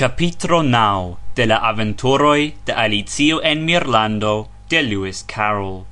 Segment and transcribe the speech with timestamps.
[0.00, 5.84] Chapitro now de la aventuroi de Alicio en Mirlando de Lewis Carroll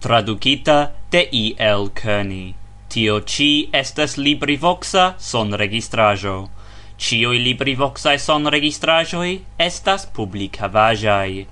[0.00, 1.54] Traducita de E.
[1.58, 1.90] L.
[1.92, 2.54] Kearney
[2.88, 6.48] Tio ci estas LibriVoxa sonregistraĵo.
[6.96, 11.46] Ĉiuj son registrajoi estas publica vajai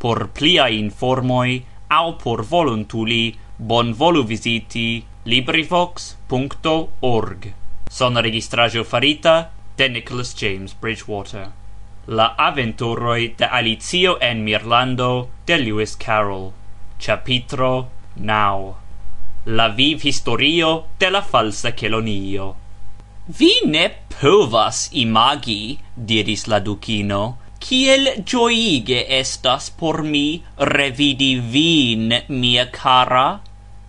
[0.00, 7.54] Por plia informoi au por volontuli, bonvolu viziti LibriVox.org.
[7.88, 11.48] Son registrajo farita de Nicholas James Bridgewater
[12.06, 16.52] La aventuroi de Alicio en Mirlando de Lewis Carroll
[16.98, 18.76] Chapitro Now.
[19.44, 22.54] La viv-historio de la falsa kelonio
[23.28, 23.88] Vi ne
[24.20, 27.22] povas imagi, diris la Dukino,
[27.58, 33.40] kiel gioige estas por mi revidi vin, mia cara?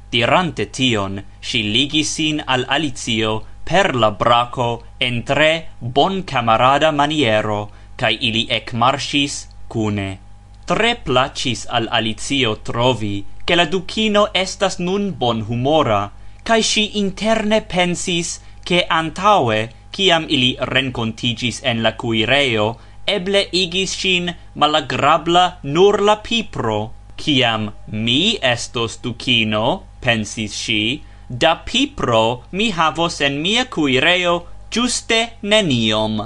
[0.10, 7.60] Dirante tion, si ligis sin al Alicio, per la braco en tre bon camarada maniero,
[8.00, 9.36] cae ili ec marsis
[9.68, 10.10] cune.
[10.68, 16.12] Tre placis al Alicio trovi, che la ducino estas nun bon humora,
[16.48, 19.60] cae si interne pensis, che antaue,
[19.92, 22.68] ciam ili rencontigis en la cuireo,
[23.08, 26.80] eble igis sin malagrabla nur la pipro.
[27.18, 36.22] Ciam mi estos ducino, pensis si, da pipro mi havos en mia cuireo giuste neniom.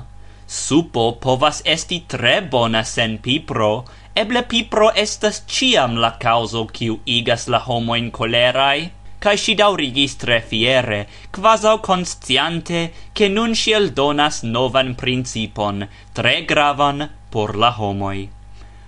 [0.48, 3.86] Supo povas esti tre bona sen pipro,
[4.16, 8.92] eble pipro estas ciam la causo kiu igas la homo in colerai,
[9.22, 17.08] cae si daurigis tre fiere, quasau consciante, che nun si eldonas novan principon, tre gravan
[17.30, 18.30] por la homoi.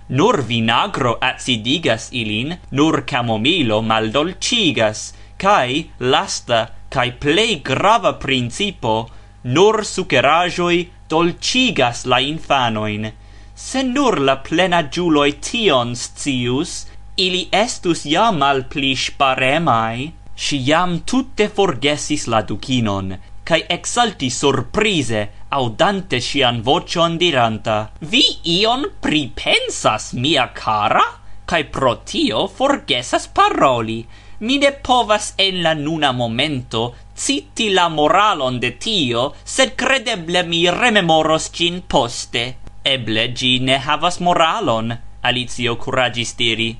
[0.08, 8.94] Nur vinagro acidigas ilin, nur camomilo maldolcigas, kai lasta kai plei grava principo
[9.54, 13.12] nur sukerajoi dolcigas la infanoin.
[13.54, 20.12] Se nur la plena giuloi tion scius ili estus ja malpli sparemai.
[20.34, 27.76] Si jam tutte forgesis la dukinon kai exalti surprize audante sian vocion diranta
[28.10, 28.24] vi
[28.56, 31.04] ion pripensas mia kara?
[31.46, 34.04] kai pro tio forgesas paroli.
[34.40, 40.66] Mi ne povas en la nuna momento citi la moralon de tio, sed credeble mi
[40.70, 42.44] rememoros gin poste.
[42.84, 46.74] Eble gi ne havas moralon, Alicio curagis diri.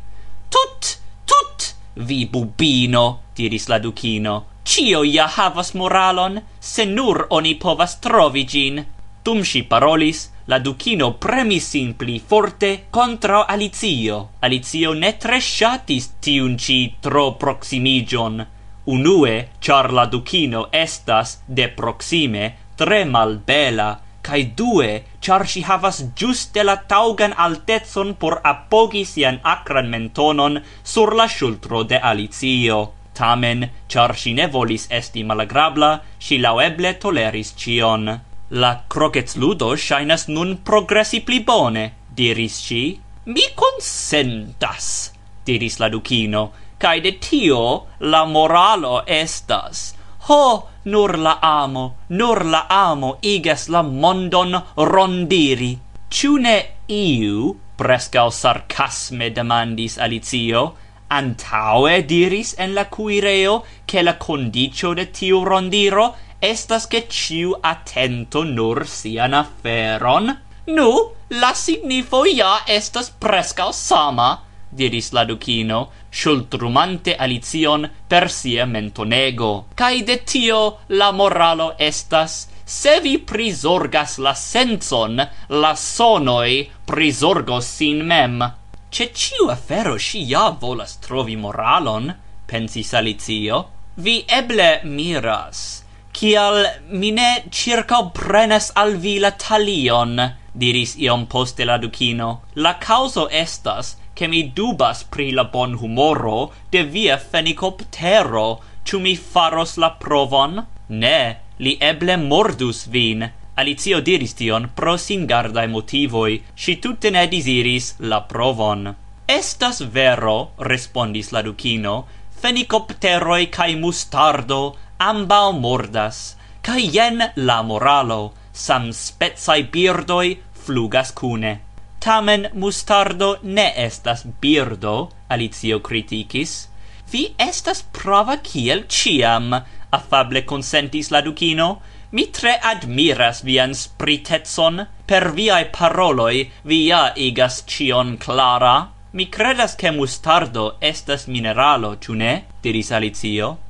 [0.50, 3.04] Tut, tut, vi bubino,
[3.36, 4.34] diris la ducino.
[4.64, 8.84] Cio ja havas moralon, se nur oni povas trovi gin.
[9.24, 14.18] Dum si parolis, la ducino premis sin pli forte contra Alicio.
[14.40, 18.44] Alicio ne tre shatis tiun ci tro proximigion.
[18.84, 22.44] Unue, char la ducino estas de proxime
[22.76, 24.90] tre malbela, cae due,
[25.20, 31.84] char si havas giuste la taugan altezon por apogi sian acran mentonon sur la shultro
[31.84, 32.92] de Alicio.
[33.14, 38.20] Tamen, char si ne volis esti malagrabla, si laueble toleris cion.
[38.50, 41.84] La crocetludo shainas nun progressi pli bone,
[42.14, 43.00] diris ci.
[43.24, 45.12] Mi consentas,
[45.46, 49.94] diris la ducino, cae de tio la moralo estas.
[50.28, 55.78] Ho, nur la amo, nur la amo igas la mondon rondiri.
[56.10, 60.74] Ciune ne iu, prescal sarcasme demandis Alicio,
[61.08, 68.42] antaue diris en la cuireo che la condicio de tiu rondiro estas che ciu attento
[68.44, 70.30] nur sian aferon.
[70.66, 70.90] Nu,
[71.28, 79.66] la signifo ja estas prescau sama, diris la ducino, shultrumante Alicion per sia mentonego.
[79.74, 88.04] Cai de tio la moralo estas, se vi prisorgas la senson, la sonoi prisorgos sin
[88.06, 88.42] mem.
[88.90, 92.12] Ce ciu afero si ja volas trovi moralon,
[92.46, 93.64] pensis Alicio,
[93.96, 95.83] vi eble miras,
[96.14, 100.14] Cial mine circa prenes al vi la talion,
[100.54, 102.28] diris iom poste la ducino.
[102.54, 109.16] La causo estas, che mi dubas pri la bon humoro de via fenicoptero, ciu mi
[109.16, 110.62] faros la provon?
[110.88, 111.20] Ne,
[111.58, 113.26] li eble mordus vin.
[113.56, 118.94] Alicio diris tion pro singardae motivoi, si tutte ne disiris la provon.
[119.26, 122.04] Estas vero, respondis la ducino,
[122.44, 131.60] fenicopteroi cae mustardo ambau mordas, ca jen la moralo, sam spezai birdoi flugas cune.
[132.00, 136.68] Tamen mustardo ne estas birdo, Alicio criticis.
[137.10, 139.54] Vi estas prava kiel ciam,
[139.90, 141.80] affable consentis la ducino.
[142.12, 148.90] Mi tre admiras vian spritetson, per viae paroloi via igas cion clara.
[149.12, 152.44] Mi credas che mustardo estas mineralo, ciune?
[152.62, 153.63] diris Alicio.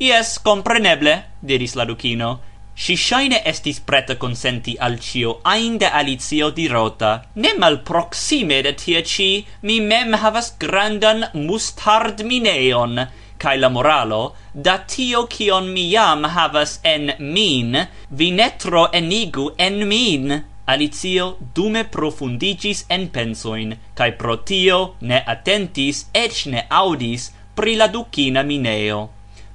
[0.00, 1.12] Ies, compreneble,
[1.44, 2.38] diris la Ducino.
[2.74, 7.10] Si shaine estis preta consenti al cio ain de Alicio dirota.
[7.34, 12.96] Ne malproxime de tie ci, mi mem havas grandan mustard mineon,
[13.36, 14.22] cae la moralo,
[14.54, 17.76] da tio cion mi jam havas en min,
[18.08, 20.40] vi netro enigu en min.
[20.64, 27.92] Alicio dume profundigis en pensoin, cae pro tio ne attentis ec ne audis pri la
[27.92, 29.08] ducina mineo.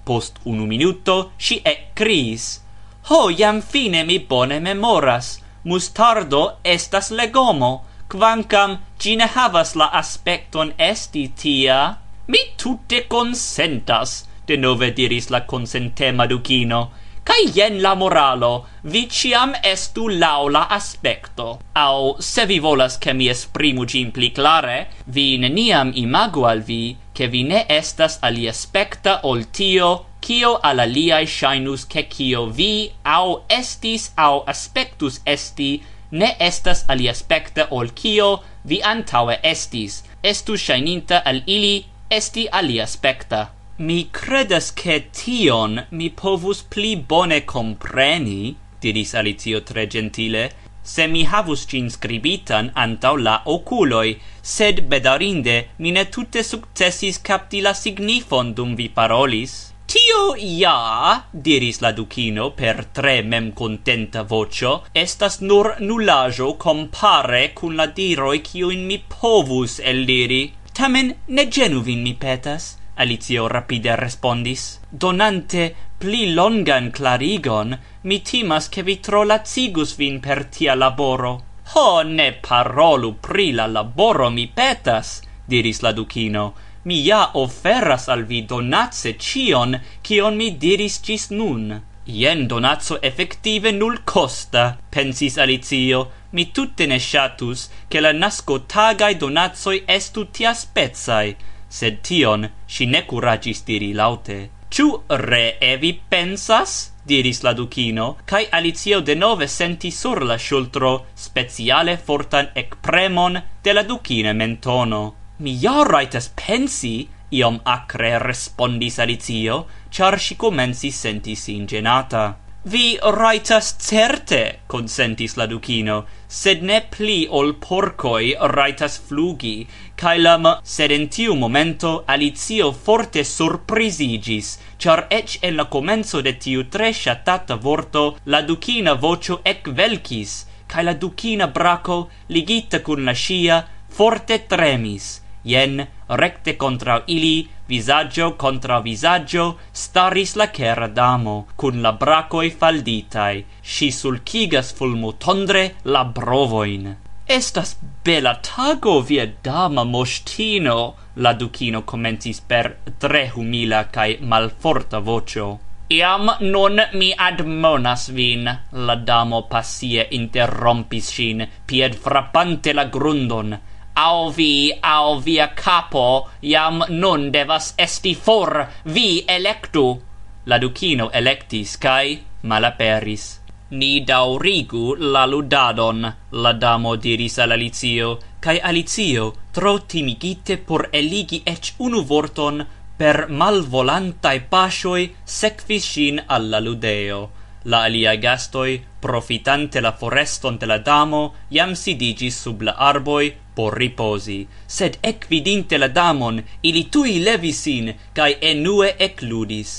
[0.05, 2.61] Post unu minuto si e cris
[3.07, 5.39] Ho, iam fine mi bone memoras.
[5.63, 11.97] Mustardo estas legomo, quancam gine havas la aspecton esti tia.
[12.27, 16.79] Mi tutte consentas, de nove diris la consentema ducino.
[17.25, 18.51] Kai jen la moralo,
[18.83, 21.47] vi ciam estu laula aspecto.
[21.73, 24.75] Au, se vi volas che mi esprimu gin pli clare,
[25.07, 29.89] vi neniam imagu al vi, che vi ne estas aliaspecta ol tio,
[30.21, 35.81] cio al aliai shinus che cio vi, au estis, au aspectus esti,
[36.11, 43.54] ne estas aliaspecta ol cio vi antaue estis, estu shininta al ili esti aliaspecta.
[43.77, 50.43] Mi credas ke tion mi povus pli bone compreni, diris Alicio tre gentile,
[50.81, 57.59] se mi havus cin scribitan antau la oculoi, sed bedarinde mi ne tutte successis capti
[57.59, 59.73] la signifon dum vi parolis.
[59.85, 67.75] Tio ja, diris la ducino per tre mem contenta vocio, estas nur nullajo compare cun
[67.75, 70.53] la diroi cioin mi povus elliri.
[70.71, 78.83] Tamen ne genuvin mi petas, Alicio rapide respondis, donante pli longan clarigon, mi timas che
[78.83, 81.43] vi tro lazigus vin per tia laboro.
[81.73, 86.53] Ho, ne parolu pri la laboro, mi petas, diris la Ducino,
[86.83, 91.81] mi ja offeras al vi donatse cion, cion mi diris cis nun.
[92.05, 99.17] Ien donatso effective nul costa, pensis Alicio, mi tutte ne shatus, che la nasco tagai
[99.17, 101.35] donatsoi estu tia spezai,
[101.67, 104.49] sed tion si ne curagis diri laute.
[104.69, 106.91] Ciu ree vi pensas?
[107.05, 113.83] diris la ducino, cae Alicio denove senti sur la shultro speciale fortan ekpremon de la
[113.83, 115.13] ducine mentono.
[115.37, 122.44] Mi ja raitas pensi, iom acre respondis Alicio, char si comensi senti sin genata.
[122.67, 130.33] Vi raitas certe, consentis la Ducino, sed ne pli ol porcoi raitas flugi, cae la
[130.63, 136.89] sed in tiu momento Alicio forte surprisigis, char ec en la comenzo de tiu tre
[136.91, 143.61] shatata vorto la Ducina vocio ec velcis, cae la Ducina braco, ligita cun la scia,
[143.87, 151.93] forte tremis, jen, recte contra ili, visaggio contra visaggio staris la chera damo, cun la
[151.93, 156.95] bracoi falditai, si sulcigas fulmutondre la brovoin.
[157.25, 165.59] Estas bela tago, via dama mostino, la ducino commentis per tre humila cae malforta vocio.
[165.87, 173.59] Iam non mi admonas vin, la damo passie interrompis sin, pied frappante la grundon,
[173.95, 180.01] au vi au via capo iam nun devas esti for vi electu.
[180.45, 183.39] La ducino electis kai malaperis.
[183.69, 191.41] Ni daurigu la ludadon la damo diris al alicio kai alicio tro timigite por eligi
[191.45, 192.65] ec unu vorton
[192.97, 197.29] per malvolantai pasioi sekvis shin alla ludeo.
[197.63, 203.77] La alia gastoi profitante la foreston de la damo iam sidigis sub la arboi por
[203.79, 209.75] riposi, sed ec vidinte la damon, ili tui levis sin, cae enue ecludis.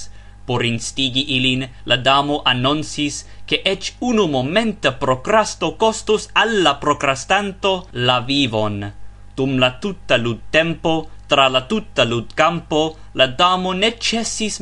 [0.47, 8.21] Por instigi ilin, la damo annonsis, che ec unu momenta procrasto costus alla procrastanto la
[8.21, 8.93] vivon.
[9.35, 14.61] Dum la tutta lud tempo, tra la tutta lud campo, la damo ne cessis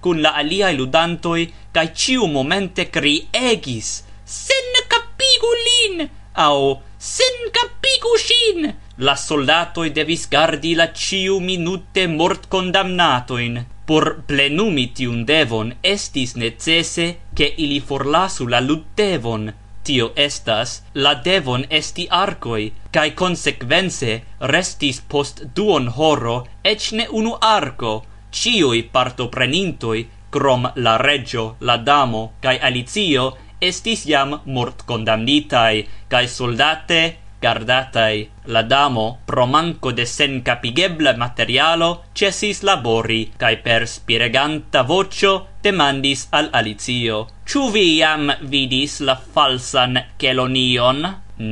[0.00, 8.60] cun la aliae ludantoi, cae ciu momente criegis, sen capigu lin, au sen capigu shin!
[9.06, 13.58] La soldatoi devis gardi la ciu minute mort condamnatoin.
[13.88, 17.06] Por plenumi tiun devon estis necese
[17.36, 19.52] che ili forlasu la luttevon,
[19.84, 24.22] tio estas, la devon esti arcoi, kai consequence
[24.54, 26.36] restis post duon horo
[26.72, 27.92] ec ne unu arco,
[28.30, 33.36] cioi partoprenintoi, crom la regio, la damo, cae Alicio,
[33.70, 37.02] estis jam mort condamnitai, cae soldate
[37.44, 38.28] gardatai.
[38.54, 45.32] La damo, pro manco de sencapigebla materialo, cesis labori, cae per spireganta vocio
[45.64, 47.18] demandis al Alicio.
[47.48, 51.04] Ciu vi jam vidis la falsan Kelonion?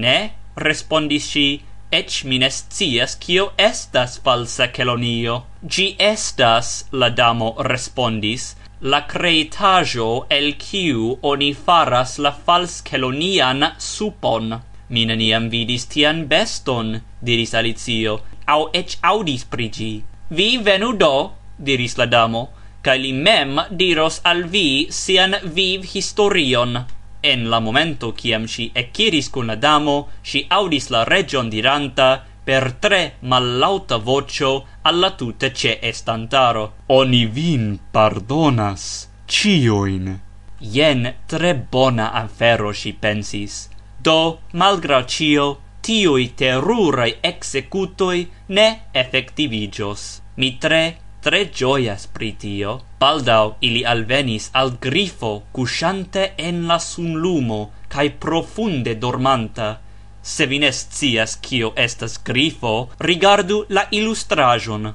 [0.05, 0.19] Ne,
[0.57, 1.47] respondis si,
[1.93, 5.43] ec mines cias cio estas falsa Kelonio.
[5.75, 14.57] Gi estas, la damo respondis, la creitajo el kiu oni faras la falskelonian supon.
[14.89, 20.03] Mi neniam vidis tian beston, diris Alicio, au ec audis prigi.
[20.31, 22.49] Vi venu do, diris la damo,
[22.83, 26.83] kaj li mem diros al vi sian viv historion.
[27.23, 32.73] En la momento ciam si eciris kun la damo, si audis la region diranta per
[32.81, 36.73] tre mallauta vocio, alla tute ce estantaro.
[36.87, 40.21] Oni vin pardonas cioin.
[40.59, 43.69] Jen tre bona afero, si pensis.
[43.99, 50.23] Do, malgra cio, tiui terurai executoi ne effectivigios.
[50.37, 52.81] Mi tre, tre gioias pritio.
[52.99, 59.82] Baldau ili alvenis al grifo, cusciante en la sun lumo cae profunde dormanta,
[60.23, 64.93] Se vi ne scias kio estas grifo, rigardu la illustrajon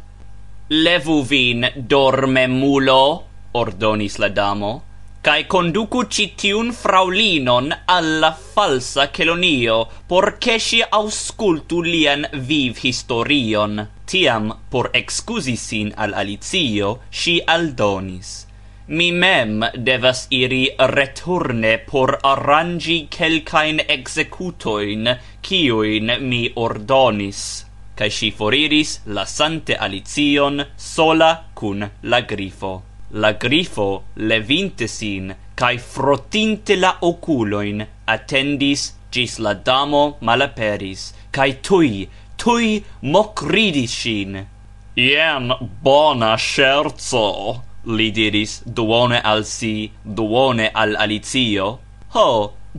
[0.69, 4.72] Levu vin, dormemulo, ordonis la damo,
[5.27, 7.72] kaj konduku ĉi tiun fraŭlinon
[8.55, 13.88] falsa kelonio, por ke ŝi aŭskultu lian vivhistorion.
[14.05, 18.47] Tiam, por excusi sin al Alicio, si aldonis.
[18.89, 25.10] Mi mem devas iri returne por arrangi kelkajn executoin,
[25.44, 27.41] kiujn mi ordonis.
[28.00, 32.74] Kaj si foriris, lasante Alicion sola cun la grifo.
[33.12, 42.08] La grifo, levinte sin, kaj frotinte la oculoin, attendis gis la damo malaperis, kaj tui,
[42.38, 44.46] tui mocridis sin.
[44.96, 45.51] Iem
[45.84, 47.66] bona scherzo!
[47.88, 51.79] li diris duone al si, duone al Alicio.
[52.15, 52.29] Ho,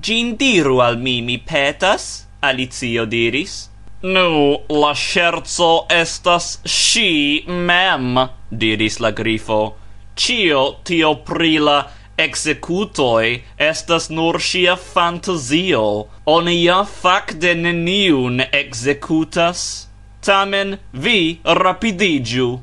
[0.01, 3.69] gin diru al mi, mi petas, Alicio diris.
[4.03, 9.75] Nu, la scherzo estas si mem, diris la grifo.
[10.15, 11.79] Cio tio pri la
[12.19, 16.07] executoi estas nur sia fantasio.
[16.27, 19.89] Oni ja facte neniun executas.
[20.21, 22.59] Tamen vi rapidigiu.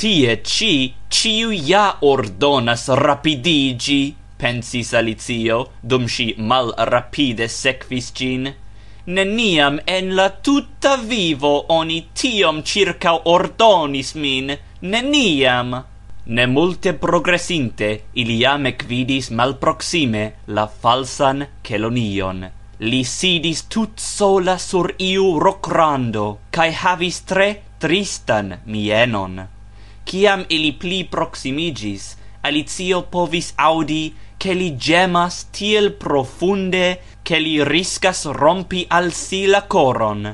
[0.00, 8.48] Tie ci ciu ja ordonas rapidigi, pensis Alicio, dum si mal rapide sequis gin.
[9.04, 15.76] Neniam en la tutta vivo oni tiom circa ordonis min, neniam!
[16.24, 18.72] Ne multe progressinte, ili jam
[19.36, 22.46] mal proxime la falsan Kelonion.
[22.78, 29.59] Li sidis tut sola sur iu rocrando, cae havis tre tristan mienon.
[30.10, 36.86] Ciam ili pli proximigis, Alicio povis audi che li gemas tiel profunde
[37.22, 40.24] che li riscas rompi al si la coron.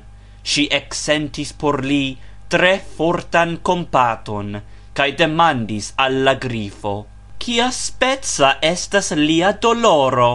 [0.43, 2.17] Si exsentis por li
[2.49, 4.63] tre fortan compaton,
[4.95, 6.95] cae demandis alla grifo,
[7.39, 10.31] Cia spezza estas lia doloro?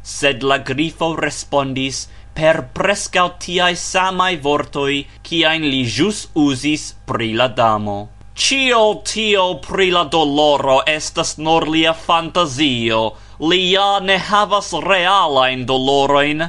[0.00, 7.48] Sed la grifo respondis per prescau tiai samai vortoi ciain li jus usis pri la
[7.48, 8.13] damo.
[8.34, 13.02] Cio tio pri la doloro estas nor lia fantazio,
[13.38, 16.42] li ja ne havas realain doloroin,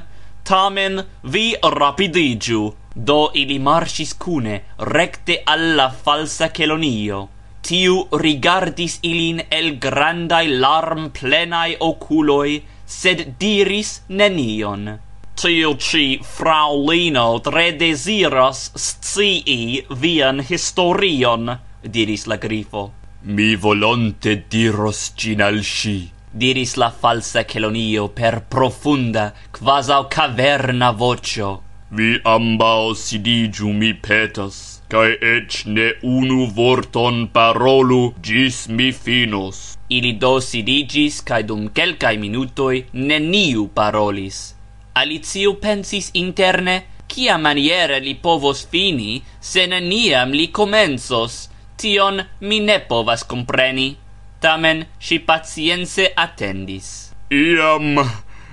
[0.44, 2.74] tamen vi rapidigiu.
[2.96, 7.28] Do ili marcis cune, recte alla falsa Celonio.
[7.62, 14.90] Tiu rigardis ilin el grandai larm plenai oculoi, sed diris nenion.
[15.36, 22.92] Tiu ci fraulino tre desiras scii vian historion, diris la grifo.
[23.24, 31.62] Mi volonte diros cin al sci, diris la falsa Celonio per profunda, quasau caverna vocio.
[31.92, 39.78] Vi ambao sidigiu mi petas, cae ec ne unu vorton parolu gis mi finos.
[39.90, 44.56] Ili do sidigis, cae dum quelcae minutoi neniu parolis.
[44.94, 46.84] Alicio pensis interne,
[47.16, 51.46] Cia maniere li povos fini, se neniam li comensos,
[51.78, 53.96] tion mi ne povas compreni.
[54.40, 57.12] Tamen, si pacience attendis.
[57.32, 57.98] Iam,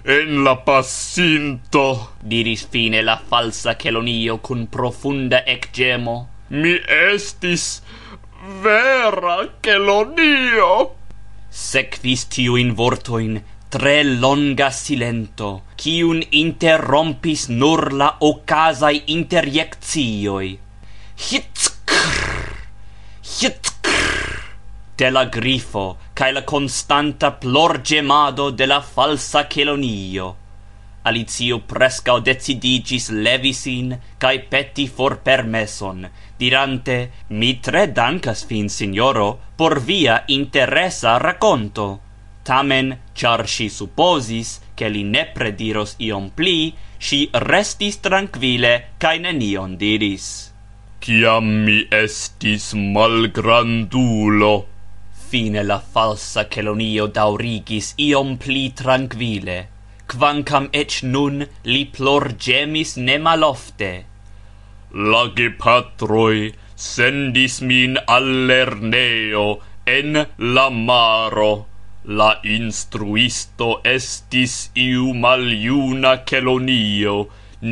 [0.04, 1.86] en la passinto,
[2.22, 6.16] diris fine la falsa Celonio cun profunda ecgemo.
[6.50, 7.82] Mi estis
[8.62, 10.72] vera Kelonio.
[11.50, 13.40] Sequis tiu in vortoin
[13.72, 20.50] tre longa silento, kiun interrompis nur la ocasai interjectioi.
[21.28, 21.71] Hitz
[23.42, 30.36] de la grifo cae la constanta plorgemado de la falsa Celonio.
[31.02, 36.06] Alizio prescao decidigis levisin cae peti for permeson,
[36.38, 41.98] dirante, mi tre dancas fin, signoro, por via interesa racconto.
[42.44, 49.76] Tamen, char si supposis, che li ne prediros iom pli, si restis tranquille cae nenion
[49.76, 50.51] diris
[51.02, 52.66] ciam mi estis
[52.96, 54.52] malgrandulo.
[55.30, 59.56] Fine la falsa Celonio daurigis iom pli tranquille,
[60.12, 63.90] quancam ec nun li plor gemis ne malofte.
[65.12, 66.52] La gepatroi
[66.86, 69.46] sendis min al lerneo
[69.98, 70.22] en
[70.56, 71.52] la maro.
[72.20, 74.54] La instruisto estis
[74.86, 77.18] iu maliuna Celonio,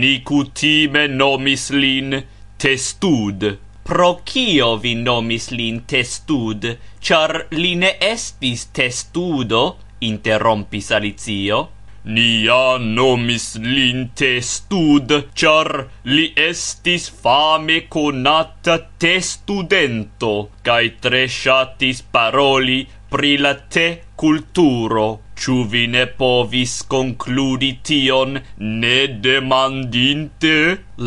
[0.00, 2.22] ni cutime nomis lin
[2.60, 3.44] testud.
[3.88, 6.66] Pro kio vi nomis lin testud?
[7.00, 9.62] Char li ne estis testudo?
[10.08, 11.60] Interrompis alicio.
[12.04, 12.46] Ni
[12.80, 23.54] nomis lin testud, char li estis fame conata testudento, cae tre shatis paroli pri la
[23.54, 25.08] te culturo.
[25.40, 30.52] Ciu vi ne povis concludi tion, ne demandinte?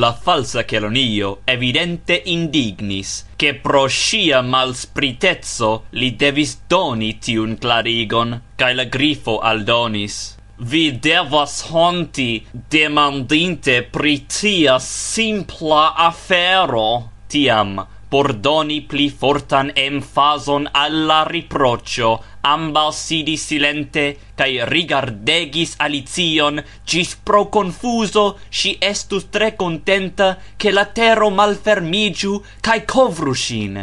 [0.01, 5.69] La falsa Celonio evidente indignis, che pro scia malspritezzo
[6.01, 10.17] li devis doni tiun clarigon, cae la grifo aldonis.
[10.57, 17.11] Vi devas honti demandinte pri tia simpla afero.
[17.27, 17.79] Tiam,
[18.13, 22.09] por doni pli fortan emfason alla riprocio,
[22.45, 24.03] ambau sidi silente,
[24.37, 32.85] cae rigardegis Alicion, gis pro confuso si estus tre contenta che la tero malfermigiu cae
[32.85, 33.81] covru shin.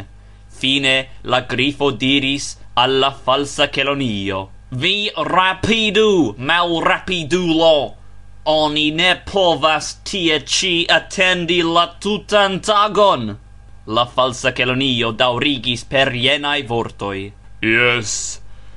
[0.61, 7.97] Fine la grifo diris alla falsa Celonio, Vi rapidu, mal rapidulo!
[8.45, 13.50] Oni ne povas tie ci attendi la tutan tagon!
[13.91, 17.25] La falsa Kelonio daurigis per jenai vortoi.
[17.61, 18.13] Yes,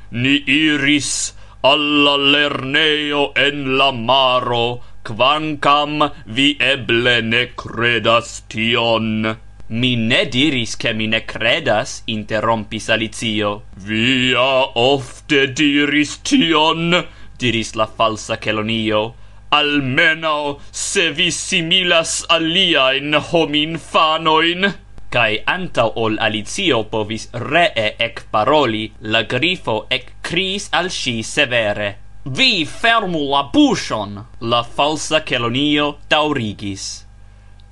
[0.10, 9.38] ni iris alla lerneo en la maro, quancam vi eble ne credas tion.
[9.70, 13.52] Mi ne diris che mi ne credas, interrompis Alicio.
[13.86, 17.04] Via ofte diris tion,
[17.38, 19.14] diris la falsa Celonio.
[19.52, 24.74] Almeno se vi similas aliaen hominfanoin
[25.14, 31.90] cae antau ol Alicio povis ree ec paroli, la grifo ec cris al si severe.
[32.26, 34.18] Vi fermu la bushon!
[34.42, 37.06] La falsa Celonio taurigis.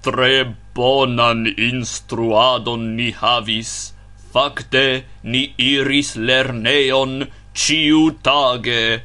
[0.05, 3.93] Tre bonan instruadon ni havis,
[4.33, 4.85] facte
[5.23, 9.01] ni iris lerneon ciu tage.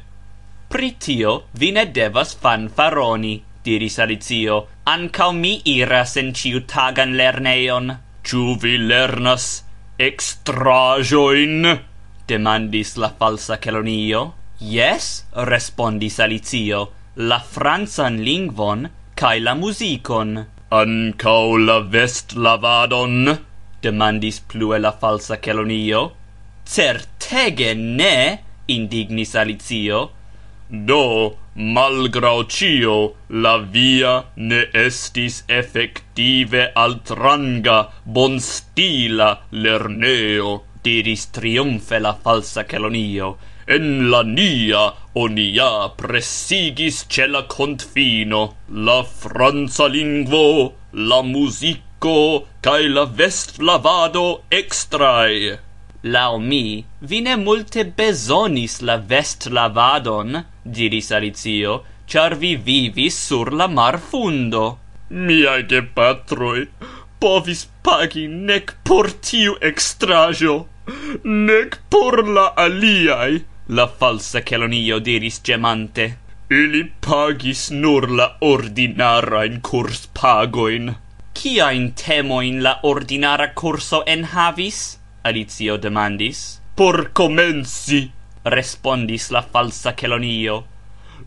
[0.69, 7.97] Pritio vi ne devas fanfaroni, diris Alicio, ancau mi iras en ciu tagan lerneon
[8.27, 9.63] Ciu vi lernas
[9.97, 11.63] extrajoin?
[12.27, 14.33] demandis la falsa Kelonio.
[14.59, 16.81] Yes, respondis Alicio,
[17.15, 20.43] la francan lingvon kai la muzikon.
[20.71, 23.37] Ancau la vestlavadon?
[23.81, 26.11] demandis plue la falsa Kelonio.
[26.65, 30.09] Certege ne, indignis Alicio
[30.69, 42.65] Do, malgrau cio, la via ne estis effective altranga, bonstila lerneo, diris triumfe la falsa
[42.67, 43.37] Celonio.
[43.67, 53.05] En la nia onia presigis ce la confino la franza lingvo, la musico, cae la
[53.05, 55.59] vest lavado extrae.
[56.03, 63.51] Lau mi, vi ne multe besonis la vest lavadon, diris Alicio, char vi vivis sur
[63.51, 64.77] la mar marfundo.
[65.09, 66.67] Miaj gepatroj
[67.19, 70.55] povis pagi nec por tiu extrajo,
[71.23, 76.05] nec por la aliai, la falsa Celonio diris gemante.
[76.49, 80.95] Ili pagis nur la ordinara in curs pagoin.
[81.33, 84.97] Cia in temo in la ordinara curso en havis?
[85.23, 86.61] Alicio demandis.
[86.75, 88.11] Por comensi,
[88.53, 90.63] respondis la falsa Kelonio,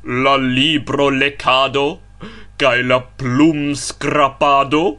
[0.04, 2.00] la libro lecado,
[2.56, 4.98] cae la plum scrapado,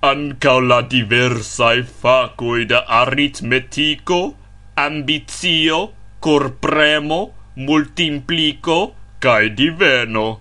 [0.00, 4.34] ancao la diversae facoi de aritmetico,
[4.76, 7.20] ambitio, corpremo,
[7.56, 10.40] multimplico, cae diveno.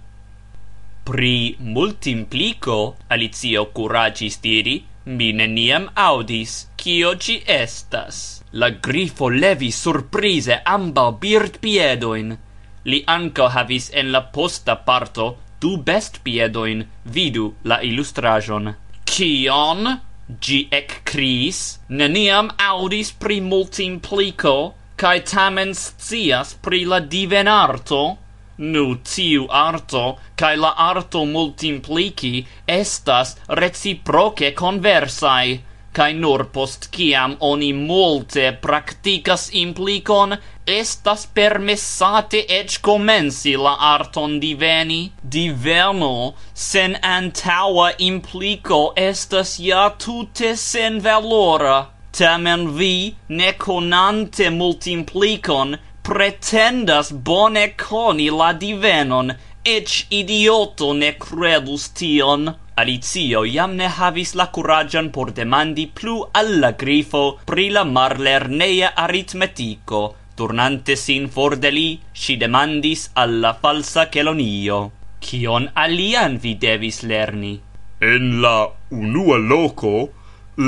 [1.03, 8.36] Pri multimplico, Alicio curagis diri, mi neniam audis, cio ci estas.
[8.51, 12.29] La grifo levis surprize ambaŭ birdpiedojn.
[12.87, 15.25] Li anco havis en la posta parto
[15.59, 16.85] du bestpiedojn.
[17.03, 18.73] Vidu la ilustraĵon.
[19.03, 19.97] Kion?
[20.79, 28.17] ec cris, Neniam audis pri multimpliko cae tamen scias pri la divenarto.
[28.57, 35.59] Nu tiu arto cae la arto multimpliki estas reciproke conversai,
[35.97, 40.35] kai nur post kiam oni multe praktikas implikon
[40.67, 44.99] estas permessate ec comensi la arton diveni.
[45.35, 51.77] Diveno sen antaua impliko estas ja tute senvalora.
[52.17, 59.33] Tamen vi ne konante multimplikon pretendas bone coni la divenon
[59.65, 62.49] ec idioto ne kredus tion.
[62.81, 68.91] Alicio jam ne havis la kuraĝon por demandi plu al la Grifo pri la marlerneja
[69.03, 70.01] aritmetiko,
[70.37, 71.87] turnante sin for de li,
[72.23, 74.77] ŝi demandis al la falsa Kelonio:
[75.25, 77.55] "Kion alian vi devis lerni?"
[78.11, 79.95] En la unua loko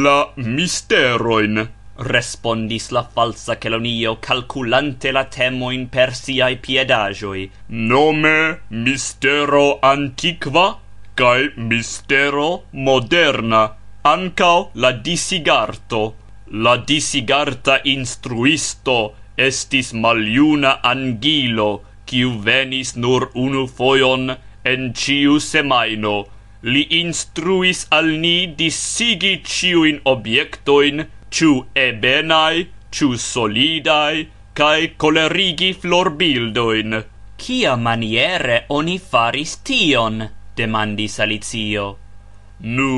[0.08, 1.68] la misterojn
[2.00, 7.50] respondis la falsa Kelonio, calculante la temoin per siai piedagioi.
[7.70, 8.38] Nome
[8.70, 10.70] mistero antiqua?
[11.22, 11.40] kaj
[11.72, 12.48] mistero
[12.88, 13.62] moderna
[14.14, 16.02] ancao la disigarto
[16.66, 18.98] la disigarta instruisto
[19.50, 21.70] estis maliuna angilo
[22.10, 24.36] quiu venis nur unu foion
[24.74, 26.16] en ciu semaino
[26.62, 37.04] li instruis al ni disigi ciuin objectoin, ciu ebenai, ciu solidai, cae colerigi florbildoin.
[37.40, 40.28] Cia maniere oni faris tion?
[40.60, 41.88] demandis Alicio.
[42.60, 42.94] Nu,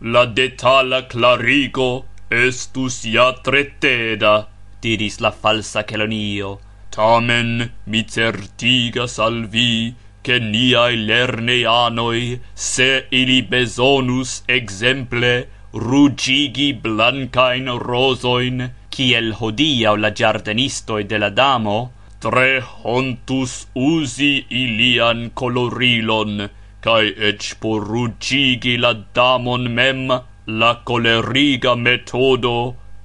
[0.00, 1.90] la detala clarigo
[2.30, 4.34] estus ja tre teda,
[4.82, 6.58] diris la falsa Celonio.
[6.94, 15.32] Tamen mi certigas al vi, che niai lerneanoi, se ili besonus exemple,
[15.72, 21.78] rugigi blancain rosoin, kiel hodiau la giardenistoi de la damo,
[22.20, 26.48] tre hontus usi ilian colorilon,
[26.80, 30.04] cae ec por rugigi la damon mem,
[30.46, 32.58] la coleriga metodo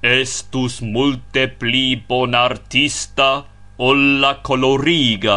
[0.04, 3.28] estus multe pli bonartista
[3.78, 5.36] ol la coloriga,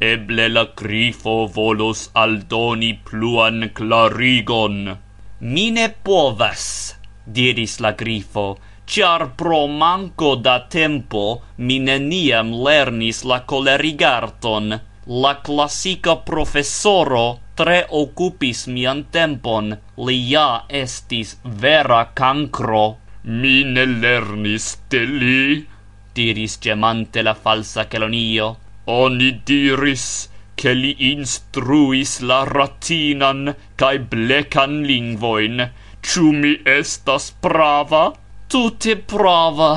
[0.00, 4.76] eble la grifo volos aldoni pluan clarigon.
[5.40, 6.66] Mi ne povas,
[7.26, 8.46] diris la grifo,
[8.86, 11.24] char pro manco da tempo
[11.56, 21.34] mi neniam lernis la colerigarton, La classica professoro tre occupis mian tempon, li ja estis
[21.44, 22.96] vera cancro.
[23.24, 25.66] Mi ne lernis de li,
[26.14, 28.56] diris gemante la falsa Celonio.
[28.86, 35.68] Oni diris, che li instruis la ratinan cae blecan lingvoin.
[36.00, 38.14] Ciu mi estas prava?
[38.48, 39.70] Tutte prava,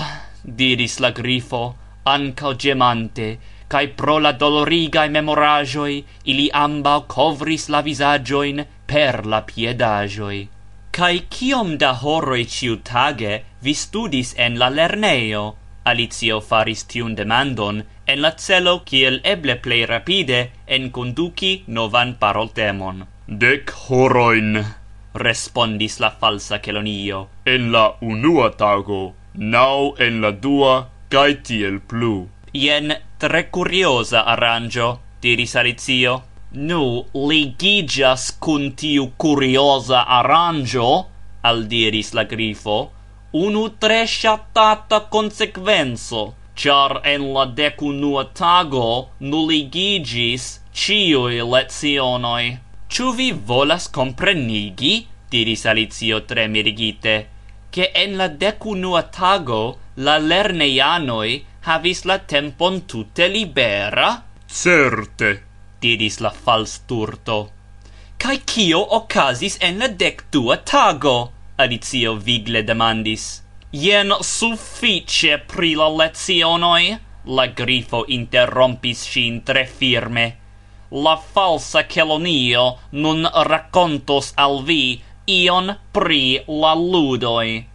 [0.43, 3.29] diris la grifo, ancao gemante,
[3.67, 10.47] cae pro la dolorigae memorajoi ili ambau covris la visagioin per la piedagioi.
[10.91, 15.43] Cae ciom da horoi ciutage vi studis en la lerneo?
[15.83, 23.05] Alicio faris tiun demandon en la celo kiel eble plei rapide en conduci novan paroltemon.
[23.27, 24.63] Dec horoin,
[25.13, 32.27] respondis la falsa Celonio, en la unua tago, nau en la dua, cae tiel plu.
[32.53, 36.23] Ien tre curiosa arrangio, diris Alicio.
[36.51, 41.05] Nu, ligigas cun tiu curiosa arrangio,
[41.41, 42.91] al diris la Grifo,
[43.33, 52.57] unu tre shatata konsekvenco, char en la decunua tago nuligigis ciui lezionoi.
[52.87, 57.17] Ciu vi volas comprenigi, diris Alicio tre mirigite,
[57.69, 64.09] che en la decunua tago la lerneianoi havis la tempon tute libera?
[64.47, 65.31] Certe,
[65.83, 67.37] diris la falsturto.
[68.23, 71.17] Kaj kio okazis en la dekdua tago?
[71.57, 73.25] Alicio vigle demandis.
[73.71, 76.97] Jen suffice pri la lezionoi,
[77.37, 80.25] la grifo interrompis sin tre firme.
[80.91, 87.65] La falsa Kelonio nun racontos al vi ion pri la ludoi.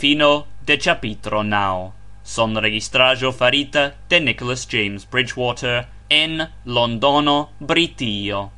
[0.00, 0.32] Fino
[0.70, 1.92] de capitro nao.
[2.22, 8.52] Son registrajo farita de Nicholas James Bridgewater en Londono, Britio.